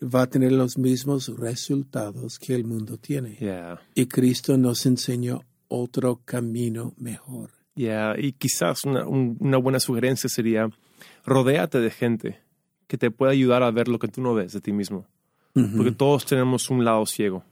va 0.02 0.24
a 0.24 0.28
tener 0.28 0.52
los 0.52 0.78
mismos 0.78 1.30
resultados 1.38 2.40
que 2.40 2.56
el 2.56 2.66
mundo 2.66 2.98
tiene. 2.98 3.36
Yeah. 3.40 3.80
Y 3.96 4.08
Cristo 4.08 4.58
nos 4.58 4.86
enseñó 4.86 5.44
otro 5.70 6.22
camino 6.26 6.94
mejor. 6.98 7.52
Yeah. 7.78 8.16
Y 8.20 8.34
quizás 8.34 8.84
una, 8.84 9.08
un- 9.08 9.38
una 9.40 9.58
buena 9.58 9.80
sugerencia 9.80 10.30
sería 10.30 10.68
rodéate 11.26 11.80
de 11.80 11.90
gente 11.92 12.40
que 12.88 12.98
te 12.98 13.12
pueda 13.12 13.32
ayudar 13.32 13.64
a 13.64 13.72
ver 13.72 13.88
lo 13.88 14.00
que 14.00 14.08
tú 14.10 14.22
no 14.22 14.34
ves 14.34 14.52
de 14.54 14.60
ti 14.62 14.74
mismo. 14.74 15.08
Porque 15.54 15.92
todos 15.92 16.26
tenemos 16.26 16.70
un 16.70 16.84
lado 16.86 17.06
ciego. 17.08 17.44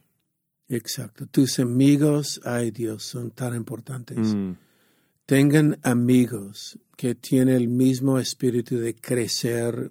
Exacto. 0.70 1.25
Tus 1.27 1.60
amigos, 1.60 2.39
ay 2.44 2.72
Dios, 2.72 3.03
son 3.03 3.32
tan 3.32 3.55
importantes. 3.55 4.36
Mm, 4.36 4.51
Tengan 5.25 5.79
amigos 5.82 6.77
que 6.98 7.15
tienen 7.15 7.55
el 7.55 7.67
mismo 7.67 8.20
espíritu 8.20 8.77
de 8.77 8.94
crecer, 8.96 9.89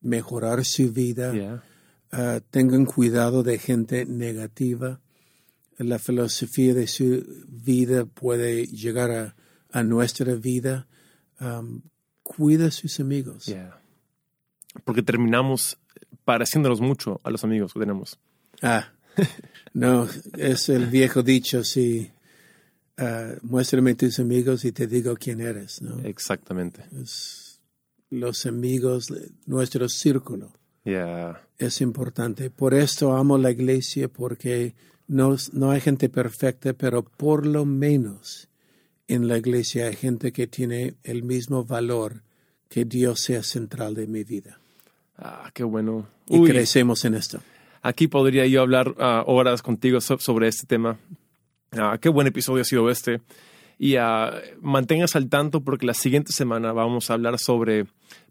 mejorar 0.00 0.64
su 0.64 0.92
vida. 0.92 1.32
yeah. 1.32 1.62
Ah, 2.10 2.40
tengan 2.50 2.84
cuidado 2.84 3.42
de 3.44 3.58
gente 3.58 4.04
negativa. 4.06 5.00
La 5.78 5.98
filosofía 5.98 6.74
de 6.74 6.86
su 6.88 7.24
vida 7.48 8.04
puede 8.04 8.66
llegar 8.66 9.10
a, 9.12 9.36
a 9.72 9.82
nuestra 9.82 10.34
vida. 10.34 10.86
Um, 11.40 11.82
cuida 12.22 12.66
a 12.66 12.70
sus 12.70 13.00
amigos. 13.00 13.46
Yeah. 13.46 13.80
Porque 14.84 15.02
terminamos 15.02 15.78
pareciéndonos 16.24 16.80
mucho 16.80 17.20
a 17.24 17.30
los 17.30 17.44
amigos 17.44 17.72
que 17.72 17.80
tenemos. 17.80 18.18
Ah, 18.62 18.92
no, 19.74 20.08
es 20.36 20.68
el 20.68 20.86
viejo 20.86 21.22
dicho, 21.22 21.64
sí. 21.64 22.10
Uh, 22.98 23.38
muéstrame 23.42 23.94
tus 23.94 24.18
amigos 24.20 24.64
y 24.64 24.72
te 24.72 24.86
digo 24.86 25.16
quién 25.16 25.40
eres, 25.40 25.82
¿no? 25.82 26.00
Exactamente. 26.04 26.84
Es 27.00 27.60
los 28.10 28.44
amigos, 28.44 29.12
nuestro 29.46 29.88
círculo. 29.88 30.52
Yeah. 30.84 31.40
Es 31.58 31.80
importante. 31.80 32.50
Por 32.50 32.74
esto 32.74 33.16
amo 33.16 33.38
la 33.38 33.50
iglesia, 33.50 34.08
porque 34.08 34.74
no, 35.08 35.36
no 35.52 35.70
hay 35.70 35.80
gente 35.80 36.08
perfecta, 36.08 36.74
pero 36.74 37.02
por 37.02 37.46
lo 37.46 37.64
menos 37.64 38.48
en 39.08 39.28
la 39.28 39.38
iglesia 39.38 39.86
hay 39.86 39.96
gente 39.96 40.32
que 40.32 40.46
tiene 40.46 40.94
el 41.02 41.22
mismo 41.22 41.64
valor 41.64 42.22
que 42.68 42.84
Dios 42.84 43.20
sea 43.20 43.42
central 43.42 43.94
de 43.94 44.06
mi 44.06 44.24
vida. 44.24 44.58
Ah, 45.18 45.50
qué 45.52 45.64
bueno. 45.64 46.06
Y 46.28 46.38
Uy, 46.38 46.50
crecemos 46.50 47.04
en 47.04 47.14
esto. 47.14 47.40
aquí 47.82 48.08
podría 48.08 48.46
yo 48.46 48.62
hablar 48.62 48.94
ah, 48.98 49.24
horas 49.26 49.62
contigo 49.62 50.00
so- 50.00 50.18
sobre 50.18 50.48
este 50.48 50.66
tema. 50.66 50.98
Ah, 51.72 51.98
qué 52.00 52.08
buen 52.08 52.26
episodio 52.26 52.62
ha 52.62 52.64
sido 52.64 52.90
este. 52.90 53.20
Y 53.78 53.96
ah, 53.96 54.32
mantengas 54.60 55.16
al 55.16 55.28
tanto 55.28 55.60
porque 55.62 55.86
la 55.86 55.94
siguiente 55.94 56.32
semana 56.32 56.72
vamos 56.72 57.10
a 57.10 57.14
hablar 57.14 57.38
sobre 57.38 57.86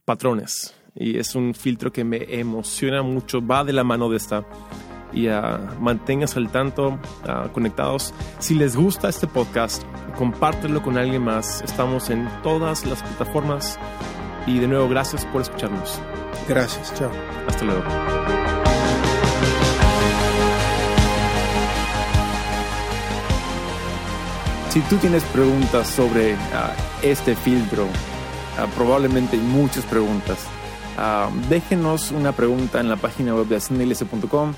patrones. 0.05 0.73
Y 0.95 1.17
es 1.17 1.35
un 1.35 1.53
filtro 1.53 1.91
que 1.93 2.03
me 2.03 2.39
emociona 2.39 3.01
mucho, 3.03 3.45
va 3.45 3.63
de 3.63 3.73
la 3.73 3.83
mano 3.83 4.09
de 4.09 4.17
esta. 4.17 4.45
Y 5.13 5.27
mantengas 5.79 6.37
al 6.37 6.49
tanto, 6.51 6.97
ah, 7.27 7.49
conectados. 7.53 8.13
Si 8.39 8.55
les 8.55 8.75
gusta 8.75 9.09
este 9.09 9.27
podcast, 9.27 9.83
compártelo 10.17 10.81
con 10.81 10.97
alguien 10.97 11.23
más. 11.23 11.61
Estamos 11.61 12.09
en 12.09 12.29
todas 12.43 12.85
las 12.85 13.03
plataformas. 13.03 13.77
Y 14.47 14.59
de 14.59 14.67
nuevo, 14.67 14.87
gracias 14.87 15.25
por 15.25 15.41
escucharnos. 15.41 15.99
Gracias, 16.47 16.93
chao. 16.95 17.11
Hasta 17.47 17.65
luego. 17.65 17.83
Si 24.71 24.79
tú 24.83 24.95
tienes 24.95 25.21
preguntas 25.25 25.85
sobre 25.85 26.33
ah, 26.53 26.73
este 27.01 27.35
filtro, 27.35 27.87
ah, 28.57 28.67
probablemente 28.73 29.35
hay 29.35 29.41
muchas 29.41 29.83
preguntas, 29.83 30.45
ah, 30.97 31.29
déjenos 31.49 32.11
una 32.11 32.31
pregunta 32.31 32.79
en 32.79 32.87
la 32.87 32.95
página 32.95 33.35
web 33.35 33.47
de 33.47 33.57
ascendilese.com. 33.57 34.53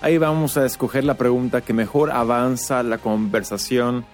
Ahí 0.00 0.16
vamos 0.16 0.56
a 0.56 0.64
escoger 0.64 1.02
la 1.04 1.14
pregunta 1.14 1.60
que 1.60 1.72
mejor 1.72 2.12
avanza 2.12 2.84
la 2.84 2.98
conversación 2.98 4.06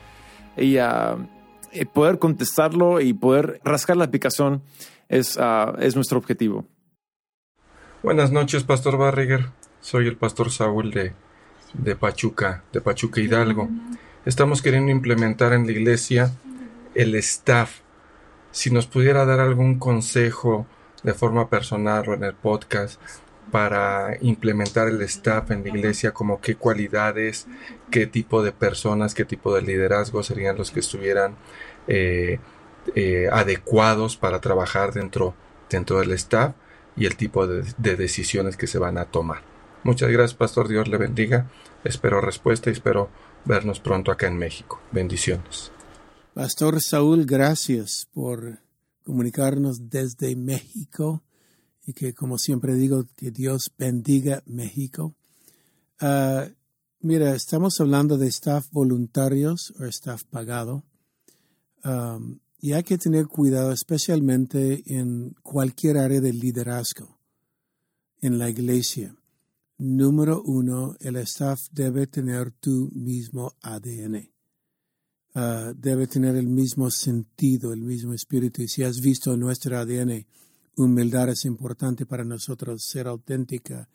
y 0.56 0.76
eh, 0.78 1.86
poder 1.92 2.18
contestarlo 2.18 3.02
y 3.02 3.12
poder 3.12 3.60
rascar 3.64 3.98
la 3.98 4.04
aplicación 4.04 4.62
es, 5.10 5.36
ah, 5.38 5.74
es 5.78 5.94
nuestro 5.94 6.16
objetivo. 6.16 6.64
Buenas 8.02 8.32
noches, 8.32 8.64
Pastor 8.64 8.96
Barriger. 8.96 9.50
Soy 9.82 10.06
el 10.06 10.16
Pastor 10.16 10.50
Saúl 10.50 10.90
de, 10.90 11.12
de 11.74 11.96
Pachuca, 11.96 12.64
de 12.72 12.80
Pachuca 12.80 13.20
Hidalgo. 13.20 13.68
Estamos 14.24 14.62
queriendo 14.62 14.90
implementar 14.90 15.52
en 15.52 15.66
la 15.66 15.72
iglesia 15.72 16.32
el 16.94 17.14
staff. 17.16 17.80
Si 18.52 18.70
nos 18.70 18.86
pudiera 18.86 19.26
dar 19.26 19.40
algún 19.40 19.78
consejo 19.78 20.66
de 21.02 21.12
forma 21.12 21.50
personal 21.50 22.08
o 22.08 22.14
en 22.14 22.24
el 22.24 22.34
podcast 22.34 22.98
para 23.50 24.16
implementar 24.20 24.88
el 24.88 25.00
staff 25.02 25.50
en 25.50 25.62
la 25.62 25.68
iglesia, 25.68 26.12
como 26.12 26.40
qué 26.40 26.56
cualidades, 26.56 27.46
qué 27.90 28.06
tipo 28.06 28.42
de 28.42 28.52
personas, 28.52 29.14
qué 29.14 29.24
tipo 29.24 29.54
de 29.54 29.62
liderazgo 29.62 30.22
serían 30.22 30.56
los 30.56 30.70
que 30.70 30.80
estuvieran 30.80 31.36
eh, 31.86 32.40
eh, 32.94 33.28
adecuados 33.32 34.16
para 34.16 34.40
trabajar 34.40 34.92
dentro, 34.92 35.34
dentro 35.70 36.00
del 36.00 36.12
staff 36.12 36.54
y 36.96 37.06
el 37.06 37.16
tipo 37.16 37.46
de, 37.46 37.64
de 37.78 37.96
decisiones 37.96 38.56
que 38.56 38.66
se 38.66 38.78
van 38.78 38.98
a 38.98 39.06
tomar. 39.06 39.42
Muchas 39.84 40.10
gracias, 40.10 40.34
Pastor. 40.34 40.68
Dios 40.68 40.88
le 40.88 40.96
bendiga. 40.96 41.48
Espero 41.84 42.20
respuesta 42.20 42.70
y 42.70 42.72
espero 42.72 43.10
vernos 43.44 43.80
pronto 43.80 44.10
acá 44.10 44.26
en 44.26 44.38
México. 44.38 44.80
Bendiciones. 44.90 45.70
Pastor 46.32 46.80
Saúl, 46.80 47.26
gracias 47.26 48.08
por 48.12 48.58
comunicarnos 49.04 49.90
desde 49.90 50.34
México 50.34 51.22
y 51.86 51.92
que, 51.92 52.14
como 52.14 52.38
siempre 52.38 52.74
digo, 52.74 53.06
que 53.16 53.30
Dios 53.30 53.72
bendiga 53.76 54.42
México. 54.46 55.14
Ah, 56.00 56.48
mira, 57.00 57.34
estamos 57.34 57.80
hablando 57.80 58.16
de 58.18 58.28
staff 58.28 58.70
voluntarios 58.70 59.72
o 59.78 59.84
staff 59.84 60.24
pagado. 60.24 60.84
Y 62.60 62.72
hay 62.72 62.82
que 62.82 62.96
tener 62.96 63.26
cuidado, 63.26 63.72
especialmente 63.72 64.82
en 64.86 65.36
cualquier 65.42 65.98
área 65.98 66.20
de 66.22 66.32
liderazgo 66.32 67.18
en 68.22 68.38
la 68.38 68.48
iglesia. 68.48 69.14
Número 69.76 70.42
uno, 70.42 70.96
el 71.00 71.16
staff 71.16 71.60
debe 71.72 72.06
tener 72.06 72.52
tu 72.52 72.90
mismo 72.94 73.52
ADN. 73.60 74.30
Ah, 75.34 75.74
debe 75.76 76.06
tener 76.06 76.36
el 76.36 76.46
mismo 76.46 76.90
sentido, 76.90 77.72
el 77.74 77.82
mismo 77.82 78.14
espíritu. 78.14 78.62
Y 78.62 78.68
si 78.68 78.82
has 78.82 79.00
visto 79.00 79.36
nuestro 79.36 79.76
ADN, 79.76 80.24
humildad 80.76 81.28
es 81.28 81.44
importante 81.44 82.06
para 82.06 82.24
nosotros, 82.24 82.84
ser 82.84 83.06
auténtica, 83.06 83.88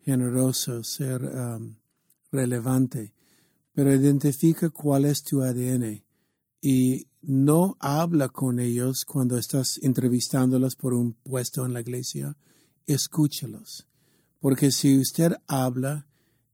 generoso, 0.00 0.82
ser 0.84 1.22
um, 1.22 1.76
relevante. 2.30 3.12
Pero 3.72 3.94
identifica 3.94 4.70
cuál 4.70 5.04
es 5.04 5.22
tu 5.22 5.42
ADN 5.42 6.02
y 6.60 7.06
no 7.22 7.76
habla 7.80 8.28
con 8.28 8.58
ellos 8.58 9.04
cuando 9.04 9.36
estás 9.36 9.78
entrevistándolos 9.82 10.76
por 10.76 10.94
un 10.94 11.14
puesto 11.14 11.66
en 11.66 11.72
la 11.72 11.80
iglesia. 11.80 12.36
Escúchalos. 12.86 13.86
Porque 14.40 14.70
si 14.70 14.98
usted 14.98 15.34
habla, 15.46 16.06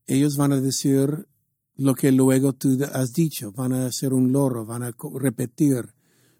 ellos 0.07 0.35
van 0.35 0.51
a 0.51 0.61
decir 0.61 1.27
lo 1.75 1.95
que 1.95 2.11
luego 2.11 2.53
tú 2.53 2.77
has 2.91 3.13
dicho, 3.13 3.51
van 3.51 3.73
a 3.73 3.85
hacer 3.85 4.13
un 4.13 4.31
loro, 4.31 4.65
van 4.65 4.83
a 4.83 4.95
repetir, 5.15 5.93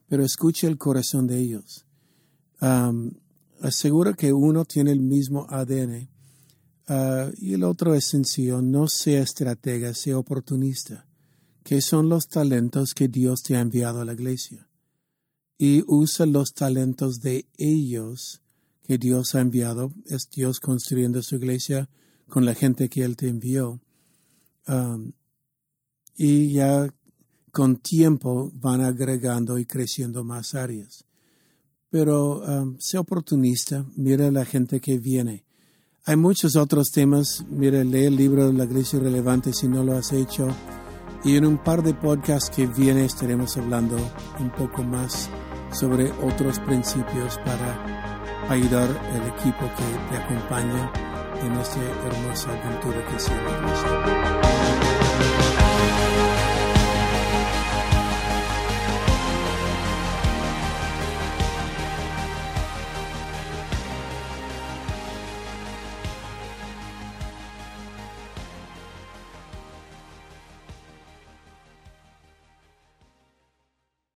pero 0.08 0.24
escuche 0.24 0.68
el 0.68 0.78
corazón 0.78 1.28
de 1.28 1.40
ellos. 1.40 1.86
Um, 2.62 3.12
asegura 3.64 4.14
que 4.14 4.34
uno 4.34 4.66
tiene 4.66 4.92
el 4.92 5.00
mismo 5.00 5.48
ADN 5.50 6.10
uh, 6.90 7.32
y 7.38 7.54
el 7.54 7.64
otro 7.64 7.96
es 7.96 8.06
sencillo, 8.06 8.62
no 8.62 8.90
sea 8.90 9.22
estratega, 9.22 9.94
sea 9.94 10.18
oportunista, 10.18 11.08
que 11.64 11.82
son 11.82 12.10
los 12.10 12.28
talentos 12.28 12.94
que 12.94 13.08
Dios 13.08 13.42
te 13.42 13.56
ha 13.56 13.62
enviado 13.62 14.02
a 14.02 14.06
la 14.06 14.14
iglesia. 14.14 14.68
Y 15.58 15.84
usa 15.88 16.26
los 16.26 16.54
talentos 16.54 17.22
de 17.22 17.48
ellos 17.58 18.42
que 18.84 18.98
Dios 18.98 19.34
ha 19.34 19.40
enviado, 19.40 19.94
es 20.08 20.30
Dios 20.30 20.60
construyendo 20.60 21.22
su 21.22 21.36
iglesia 21.36 21.90
con 22.28 22.44
la 22.44 22.56
gente 22.56 22.90
que 22.90 23.04
Él 23.04 23.16
te 23.16 23.30
envió. 23.30 23.80
Um, 24.68 25.14
y 26.18 26.52
ya 26.52 26.94
con 27.52 27.78
tiempo 27.78 28.52
van 28.56 28.82
agregando 28.82 29.58
y 29.58 29.66
creciendo 29.66 30.26
más 30.26 30.54
áreas. 30.54 31.06
Pero 31.94 32.40
um, 32.40 32.76
sea 32.80 33.02
oportunista, 33.02 33.86
mira 33.96 34.32
la 34.32 34.46
gente 34.46 34.80
que 34.80 34.98
viene. 34.98 35.44
Hay 36.06 36.16
muchos 36.16 36.56
otros 36.56 36.90
temas, 36.92 37.46
mira, 37.52 37.84
lee 37.84 38.06
el 38.06 38.16
libro 38.16 38.52
la 38.52 38.64
Iglesia 38.64 38.98
Relevante 38.98 39.54
si 39.54 39.68
no 39.68 39.84
lo 39.84 39.96
has 39.96 40.12
hecho. 40.12 40.48
Y 41.24 41.36
en 41.36 41.46
un 41.46 41.60
par 41.60 41.84
de 41.84 41.94
podcasts 41.94 42.50
que 42.50 42.66
viene 42.66 43.06
estaremos 43.06 43.56
hablando 43.58 43.96
un 44.40 44.50
poco 44.54 44.82
más 44.82 45.30
sobre 45.72 46.10
otros 46.14 46.58
principios 46.62 47.38
para 47.46 48.50
ayudar 48.50 48.90
al 48.90 49.28
equipo 49.28 49.70
que 49.78 50.10
te 50.10 50.18
acompaña 50.18 50.92
en 51.46 51.54
esta 51.54 51.80
hermosa 52.08 52.60
aventura 52.60 53.08
que 53.08 53.20
se 53.20 53.30
llama. 53.30 54.43